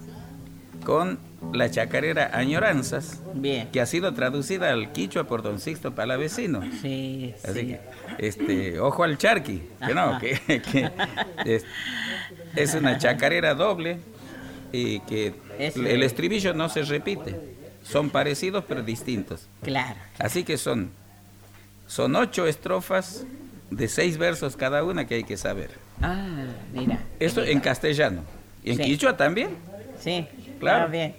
[0.86, 1.20] con
[1.52, 3.70] la chacarera Añoranzas, Bien.
[3.72, 6.62] que ha sido traducida al quichua por don Sixto Palavecino.
[6.82, 7.80] Sí, Así que,
[8.18, 11.64] este, ojo al charqui, que no, que,
[12.56, 14.00] es, una chacarera doble
[14.72, 17.54] y que el estribillo no se repite.
[17.84, 19.48] Son parecidos pero distintos.
[19.62, 20.00] Claro.
[20.18, 20.91] Así que son,
[21.86, 23.26] son ocho estrofas
[23.70, 25.72] de seis versos cada una que hay que saber.
[26.02, 27.00] Ah, mira.
[27.20, 28.24] Esto en castellano.
[28.64, 29.50] ¿Y en quichua también?
[30.00, 30.28] Sí,
[30.60, 30.89] claro.
[30.89, 31.16] bien.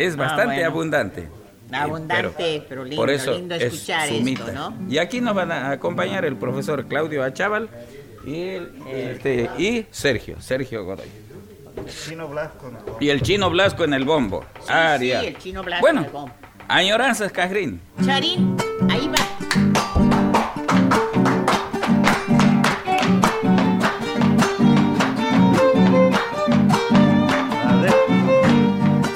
[0.00, 1.28] Es ah, bastante abundante.
[1.72, 4.74] Abundante, pero, lindo, por eso lindo escuchar esto, ¿no?
[4.88, 7.68] Y aquí nos van a acompañar el profesor Claudio Achával
[8.26, 8.56] y,
[8.88, 11.06] este, y Sergio, Sergio Godoy.
[11.86, 14.44] Chino Blasco Y el chino Blasco en el bombo.
[14.60, 16.34] Sí, sí el chino Blasco bueno, en el bombo.
[16.66, 17.80] Añoranzas, Cajrín.
[18.04, 18.56] Charín,
[18.88, 19.29] ahí va.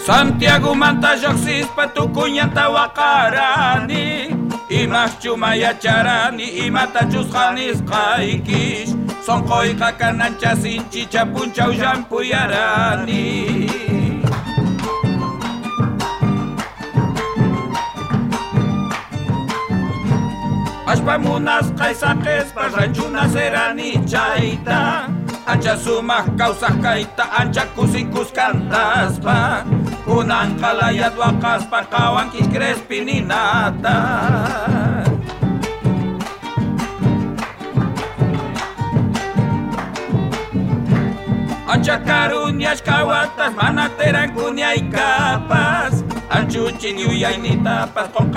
[0.04, 4.28] Santiago manta joxis patu kunyanta wakarani
[4.68, 5.16] Imas
[5.56, 8.92] yacharani imatachus chuskanis kaikish
[9.24, 13.64] Son koi kakanan chasin chicha puncha ujan puyarani.
[20.86, 25.08] Aspamunas kaisakes pajanchuna serani chaita
[25.46, 29.64] Ancha sumah kausah kaita ancha kusikus kantas pa
[30.14, 33.98] Kunan kala yadwa kaspar kawan ki krespi ni nata
[41.66, 46.06] Ancha karunyas kawatas manateran kunyay kapas.
[46.30, 48.30] Anchuchin yuyay ni tapas con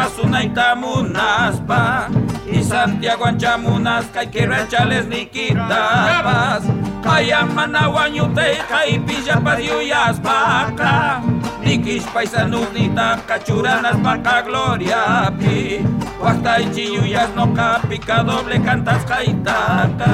[2.67, 6.67] Santiago ancha munas kay kirechales ni kitapas
[6.99, 11.36] Kayamana wanyute kay pijapas yuyas pakas
[11.67, 13.97] qaypillapas yuyaspaqa Nikish paisanunita kachuranas
[14.45, 15.83] gloria pi
[16.19, 20.13] Waqtaychi yuyas noqa pica doble cantas kaitaqa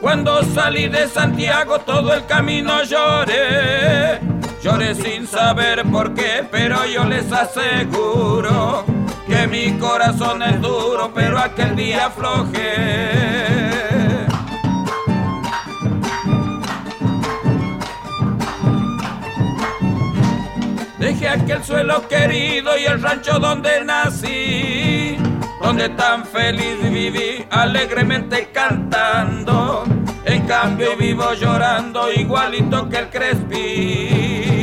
[0.00, 4.33] Cuando salí de Santiago todo el camino lloré.
[4.64, 8.86] Lloré sin saber por qué, pero yo les aseguro
[9.26, 13.10] que mi corazón es duro, pero aquel día aflojé.
[20.98, 25.18] Dejé aquel suelo querido y el rancho donde nací
[25.64, 29.84] donde tan feliz viví, alegremente cantando.
[30.26, 34.53] En cambio vivo llorando igualito que el Crespi.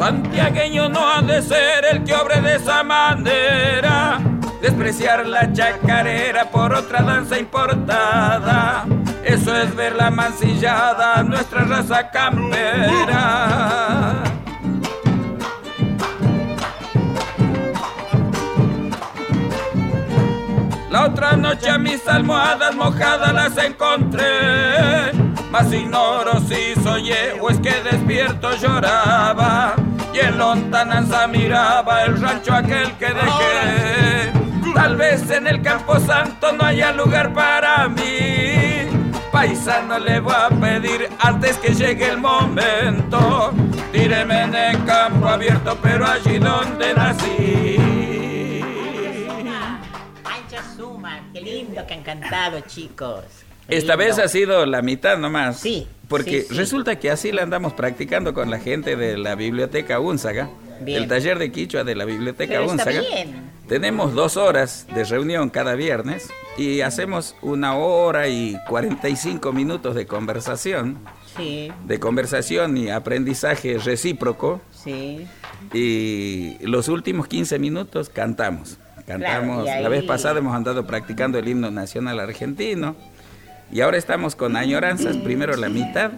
[0.00, 4.18] Santiagueño no ha de ser el que obre de esa manera,
[4.62, 8.86] despreciar la chacarera por otra danza importada.
[9.22, 14.22] Eso es ver la mancillada, nuestra raza campera.
[20.90, 25.12] La otra noche a mis almohadas mojadas las encontré,
[25.50, 29.74] mas ignoro si soy o es que despierto lloraba
[30.12, 34.32] y en lontananza miraba el rancho aquel que dejé.
[34.74, 38.70] Tal vez en el campo santo no haya lugar para mí
[39.30, 43.52] paisano le voy a pedir antes que llegue el momento.
[43.92, 47.76] Tíreme en el campo abierto, pero allí donde nací.
[50.24, 53.39] Ancha Suma, qué lindo que han cantado, chicos.
[53.70, 55.60] Esta vez ha sido la mitad nomás.
[55.60, 55.86] Sí.
[56.08, 60.50] Porque resulta que así la andamos practicando con la gente de la biblioteca Unzaga.
[60.84, 63.02] El taller de Quichua de la biblioteca Unzaga.
[63.68, 70.06] Tenemos dos horas de reunión cada viernes y hacemos una hora y 45 minutos de
[70.06, 70.98] conversación.
[71.36, 71.70] Sí.
[71.86, 74.60] De conversación y aprendizaje recíproco.
[74.72, 75.28] Sí.
[75.72, 78.78] Y los últimos 15 minutos cantamos.
[79.06, 79.64] Cantamos.
[79.66, 82.96] La vez pasada hemos andado practicando el himno nacional argentino.
[83.72, 86.12] Y ahora estamos con añoranzas, primero la mitad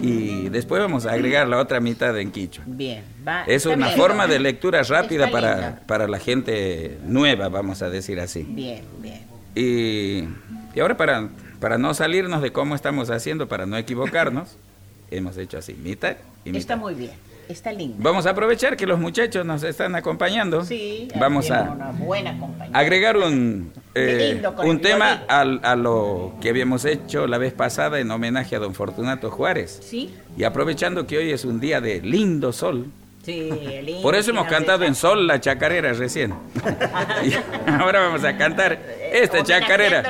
[0.00, 2.62] y después vamos a agregar la otra mitad en quicho.
[2.66, 7.90] Bien, va, Es una forma de lectura rápida para, para, la gente nueva, vamos a
[7.90, 8.42] decir así.
[8.42, 9.22] Bien, bien.
[9.54, 10.28] Y,
[10.74, 11.28] y ahora para,
[11.60, 14.56] para no salirnos de cómo estamos haciendo, para no equivocarnos,
[15.10, 16.60] hemos hecho así, mitad y mitad.
[16.60, 17.12] Está muy bien.
[17.48, 17.96] Está lindo.
[17.98, 20.64] Vamos a aprovechar que los muchachos nos están acompañando.
[20.64, 22.36] Sí, vamos a una buena
[22.72, 28.56] agregar un, eh, un tema a lo que habíamos hecho la vez pasada en homenaje
[28.56, 29.80] a don Fortunato Juárez.
[29.82, 30.14] Sí.
[30.36, 32.86] Y aprovechando que hoy es un día de lindo sol.
[33.24, 33.50] Sí,
[33.82, 36.34] lindo, Por eso hemos cantado en sol la chacarera recién.
[37.24, 37.32] y
[37.70, 38.78] ahora vamos a cantar
[39.12, 40.02] esta chacarera.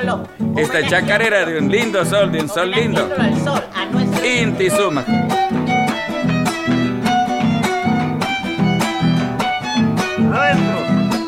[0.55, 3.07] Esta chacarera de un lindo sol, de un sol lindo.
[3.43, 3.63] Sol,
[4.25, 5.05] Inti Suma.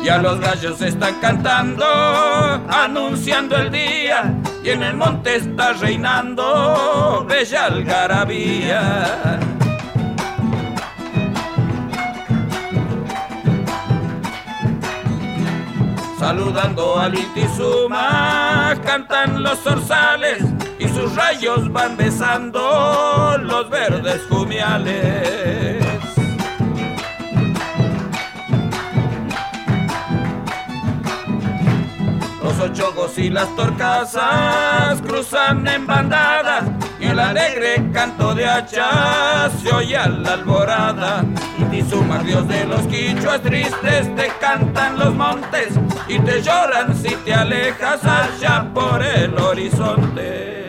[0.02, 1.84] Ya los gallos están cantando,
[2.68, 4.34] anunciando el día,
[4.64, 9.38] y en el monte está reinando bella algarabía.
[16.18, 20.42] Saludando al Intizuma, cantan los zorzales
[20.78, 25.89] y sus rayos van besando los verdes jumiales.
[32.60, 36.64] Ochogos y las torcasas cruzan en bandadas
[37.00, 41.24] y el alegre canto de hachas se oye a la alborada.
[41.72, 45.68] Y suma Dios de los quichuas tristes, te cantan los montes
[46.08, 50.59] y te lloran si te alejas allá por el horizonte.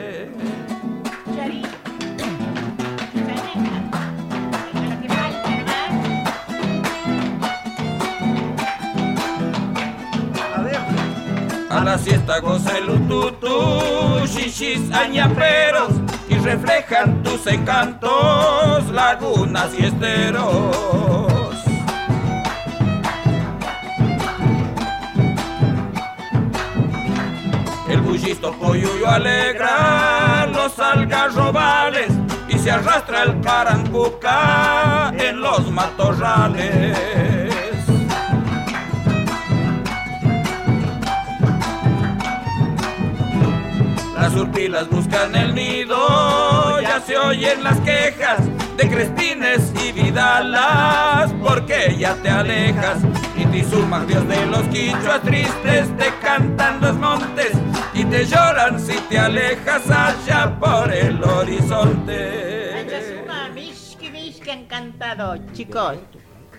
[11.84, 15.90] La siesta goza el ututu, shishis añaperos
[16.30, 20.76] y reflejan tus encantos, lagunas y esteros.
[27.90, 32.12] El bullisto polluyo alegra los algarrobales
[32.48, 37.31] y se arrastra el carancuca en los matorrales.
[44.32, 48.40] Las urpilas buscan el nido, ya se oyen las quejas
[48.78, 53.00] de Crespines y Vidalas, porque ya te alejas.
[53.36, 57.52] Y te sumas Dios de los quichuas tristes, te cantan los montes
[57.94, 62.74] y te lloran si te alejas allá por el horizonte.
[62.74, 65.98] Ay, que han cantado, chicos.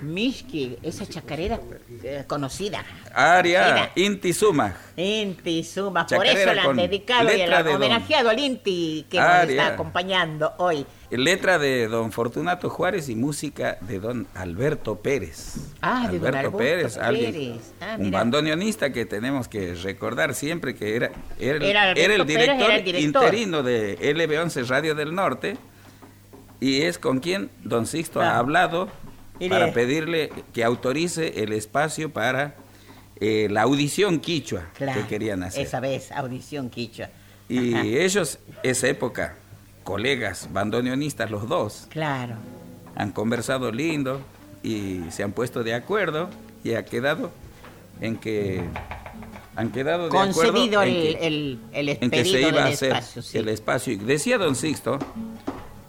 [0.03, 1.61] Mishki, esa chacarera
[2.03, 2.85] eh, conocida.
[3.15, 4.75] Aria, Inti Suma.
[4.97, 9.67] Inti Suma, por eso la han dedicado y el homenajeado al Inti que nos está
[9.69, 10.87] acompañando hoy.
[11.11, 15.57] Letra de don Fortunato Juárez y música de don Alberto Pérez.
[15.83, 17.13] Ah, de don Alberto Pérez, ah,
[17.99, 24.67] un bandoneonista que tenemos que recordar siempre que era, era, el, director interino de LB11
[24.67, 25.57] Radio del Norte
[26.63, 28.89] y es con quien don Sixto ha hablado
[29.49, 32.55] para pedirle que autorice el espacio para
[33.21, 35.67] eh, la audición quichua que querían hacer.
[35.67, 37.09] Esa vez, audición quichua.
[37.49, 39.37] Y ellos, esa época,
[39.85, 42.37] colegas bandoneonistas los dos, claro.
[42.95, 44.21] han conversado lindo
[44.63, 46.31] y se han puesto de acuerdo
[46.65, 47.31] y ha quedado
[48.01, 48.63] en que
[49.55, 50.89] han quedado de acuerdo en
[51.21, 52.97] el, el, en que se iba a hacer
[53.35, 53.99] el espacio.
[53.99, 54.99] Decía don Sixto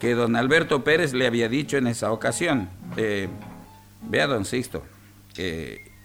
[0.04, 3.30] que don Alberto Pérez le había dicho en esa ocasión, eh,
[4.02, 4.84] vea don Sixto,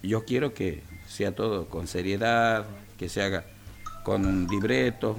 [0.05, 2.65] yo quiero que sea todo con seriedad,
[2.97, 3.43] que se haga
[4.05, 5.17] con un libreto,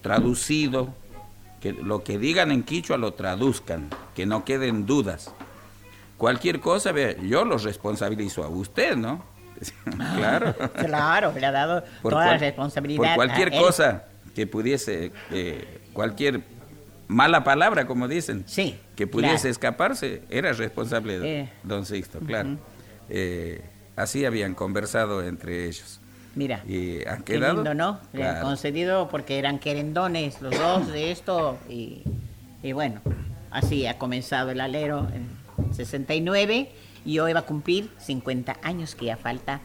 [0.00, 0.94] traducido,
[1.60, 5.34] que lo que digan en quichua lo traduzcan, que no queden dudas.
[6.16, 9.24] Cualquier cosa, vea, yo lo responsabilizo a usted, ¿no?
[10.14, 10.54] claro.
[10.76, 13.16] claro, le ha dado toda la responsabilidad.
[13.16, 14.04] Por cualquier cosa
[14.36, 16.42] que pudiese, eh, cualquier
[17.10, 21.52] mala palabra, como dicen, sí, que pudiese escaparse, era responsable de eh.
[21.64, 22.56] don Sixto, claro.
[23.08, 23.60] Eh,
[23.96, 26.00] así habían conversado entre ellos.
[26.36, 28.00] Mira, y han quedado, lindo, ¿no?
[28.12, 32.04] Le han concedido porque eran querendones los dos de esto y,
[32.72, 33.00] bueno,
[33.50, 36.70] así ha comenzado el alero en 69
[37.04, 39.60] y hoy va a cumplir 50 años que ya falta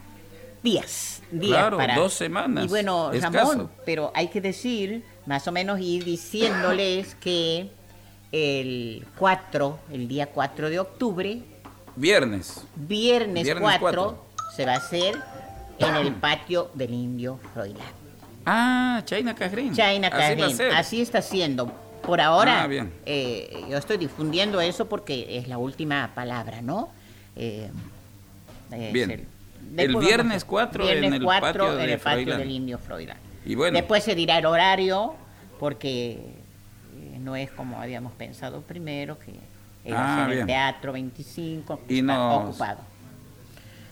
[0.64, 2.64] días, días claro, dos semanas.
[2.64, 7.68] Y bueno, Ramón, pero hay que decir más o menos ir diciéndoles que
[8.32, 11.40] el 4, el día 4 de octubre.
[11.96, 12.64] Viernes.
[12.74, 15.16] Viernes, 4, se va a hacer
[15.78, 18.06] en el patio del Indio Froilán.
[18.44, 19.74] Ah, China Cajrín.
[19.74, 20.56] China Cajrín.
[20.74, 21.72] Así, está siendo.
[22.02, 26.90] Por ahora, ah, eh, yo estoy difundiendo eso porque es la última palabra, ¿no?
[27.34, 27.68] Eh,
[28.92, 29.26] bien.
[29.76, 33.25] El, viernes 4 en el patio, en el patio del Indio Froilán.
[33.54, 35.14] Después se dirá el horario,
[35.58, 39.32] porque eh, no es como habíamos pensado primero, que
[39.84, 42.80] era ah, en el Teatro 25, y ocupado.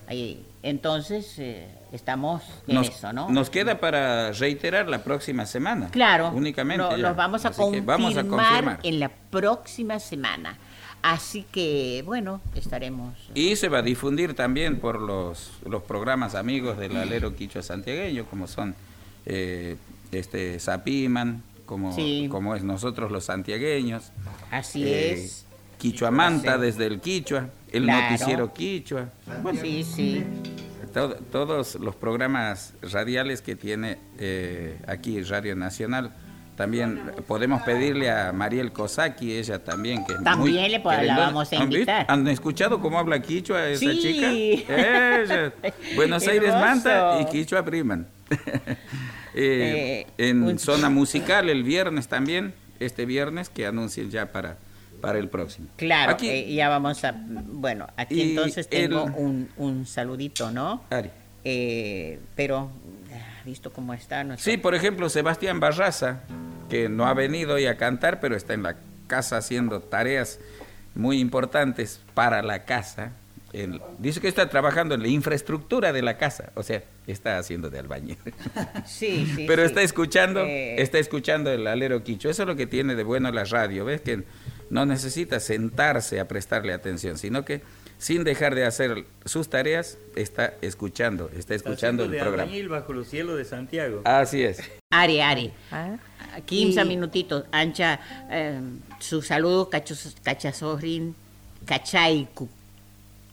[0.07, 3.29] Ahí, entonces, eh, estamos en eso, ¿no?
[3.29, 5.89] Nos queda para reiterar la próxima semana.
[5.89, 6.29] Claro.
[6.29, 6.97] Únicamente.
[6.97, 10.57] Los vamos a, vamos a confirmar en la próxima semana.
[11.01, 13.13] Así que, bueno, estaremos.
[13.35, 18.25] Y se va a difundir también por los, los programas amigos del alero quicho santiagueño,
[18.25, 18.75] como son
[19.25, 19.77] eh,
[20.11, 21.95] este Zapiman, como,
[22.29, 24.11] como es nosotros los santiagueños.
[24.51, 25.45] Así eh, es.
[25.77, 29.09] Quichua Manta desde el Quichua, el noticiero Quichua.
[29.61, 30.23] sí, sí.
[31.31, 36.11] todos los programas radiales que tiene eh, aquí Radio Nacional.
[36.55, 41.55] También podemos pedirle a Mariel Kosaki, ella también, que También muy, le la vamos a
[41.57, 42.05] invitar.
[42.07, 44.31] ¿Han escuchado cómo habla Quichua esa chica?
[44.31, 45.53] Ella.
[45.95, 48.07] Buenos Aires Manta y Quichua Priman.
[49.37, 54.55] Eh, eh, en zona musical el viernes también, este viernes que anuncien ya para
[55.05, 55.67] para el próximo.
[55.75, 57.13] Claro, aquí, eh, ya vamos a...
[57.15, 60.81] Bueno, aquí entonces tengo un, un, saludito, ¿no?
[60.89, 61.11] Ari.
[61.43, 62.71] Eh, pero,
[63.13, 64.23] ah, visto cómo está...
[64.23, 64.51] Nuestro...
[64.51, 66.21] Sí, por ejemplo, Sebastián Barraza,
[66.69, 70.39] que no ha venido hoy a cantar, pero está en la casa haciendo tareas
[70.95, 73.11] muy importantes para la casa.
[73.99, 77.79] dice que está trabajando en la infraestructura de la casa, o sea, está haciendo de
[77.79, 78.17] albañil.
[78.85, 79.45] Sí, sí.
[79.47, 80.81] Pero está escuchando, eh.
[80.81, 82.29] está escuchando el alero quicho.
[82.29, 84.01] Eso es lo que tiene de bueno la radio, ¿ves?
[84.01, 84.23] Que
[84.69, 87.61] no necesita sentarse a prestarle atención, sino que
[87.97, 92.51] sin dejar de hacer sus tareas, está escuchando, está escuchando el programa.
[92.69, 94.01] bajo los cielos de Santiago.
[94.03, 94.59] Así es.
[94.91, 95.53] Ari, Ari.
[96.41, 96.85] 15 ¿Ah?
[96.85, 97.45] minutitos.
[97.51, 98.59] Ancha, eh,
[98.99, 101.15] su saludo, cachazorin,
[101.65, 102.49] cachaiku,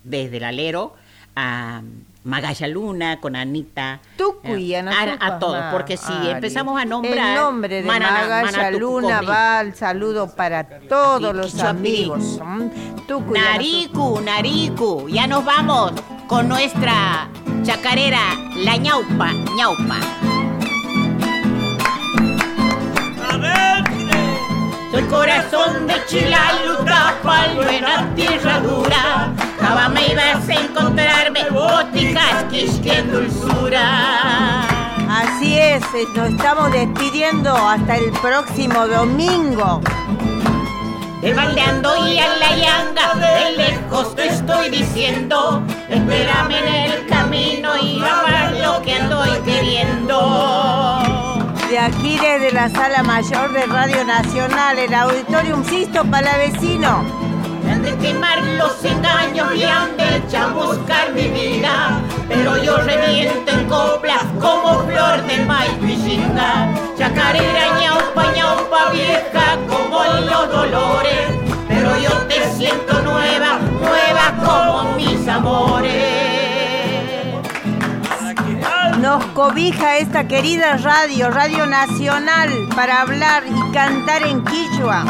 [0.04, 0.94] desde el alero
[1.34, 1.82] a
[2.24, 4.00] Magaya Luna, con Anita.
[4.16, 7.36] Tucuy, eh, a, a, todos, porque si empezamos a nombrar.
[7.36, 12.40] El nombre de Magaya Luna va al saludo para todos los amigos.
[13.08, 15.92] Tucuy, Nariku, Nariku, ya nos vamos
[16.28, 17.28] con nuestra
[17.64, 20.41] chacarera, la ñaupa, ñaupa.
[24.92, 29.32] Soy corazón de Chilaluta, palma en la tierra dura.
[29.58, 34.60] Java me ibas a encontrarme, botijas, que dulzura.
[35.08, 35.82] Así es,
[36.14, 39.80] nos estamos despidiendo hasta el próximo domingo.
[41.22, 47.98] Baldeando y a la yanga, de lejos te estoy diciendo, espérame en el camino y
[47.98, 51.01] grabar lo que ando queriendo
[51.72, 57.02] de aquí desde la sala mayor de Radio Nacional, el Auditorium Sisto Palavecino.
[57.66, 61.98] Han de quemar los engaños y han de chamuscar mi vida,
[62.28, 65.72] pero yo reviento en coplas como flor de maíz
[66.98, 71.26] chacarera ñaupa ñaupa vieja como los dolores,
[71.68, 76.11] pero yo te siento nueva, nueva como mis amores.
[79.02, 85.04] Nos cobija esta querida radio, Radio Nacional, para hablar y cantar en Quichua,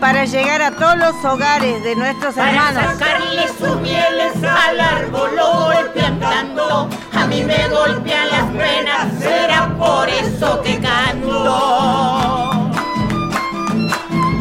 [0.00, 2.82] para llegar a todos los hogares de nuestros hermanos.
[2.82, 9.12] Para sacarle sus mieles al árbol, lo golpean tanto, a mí me golpean las penas,
[9.20, 12.59] será por eso que canto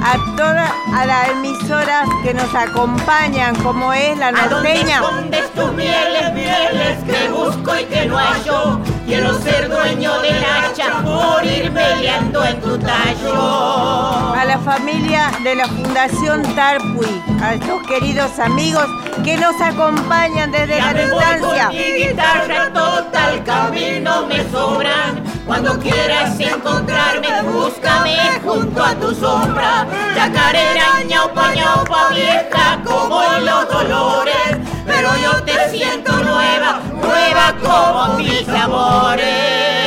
[0.04, 5.00] a todas a las emisoras que nos acompañan, como es la norteña.
[5.00, 8.80] ¿A dónde tus mieles, mieles que busco y que no hallo?
[9.06, 14.36] Quiero ser dueño del hacha, morir peleando en tu tallo.
[14.36, 18.86] A la familia de la Fundación Tarpui, a estos queridos amigos
[19.24, 21.68] que nos acompañan desde la distancia.
[21.68, 25.24] Voy mi guitarra total camino me sobran.
[25.46, 29.88] Cuando quieras encontrarme, búscame junto a tu sombra.
[30.16, 34.58] Chacarera, ñaupa, ñaupa, vieja como los dolores.
[34.86, 39.80] Pero yo te siento nueva, nueva como mis amores.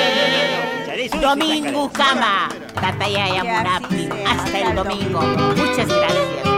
[1.21, 4.09] Domingo Cama, Tataya Murapi.
[4.27, 5.21] Hasta el domingo.
[5.21, 6.52] Muchas gracias.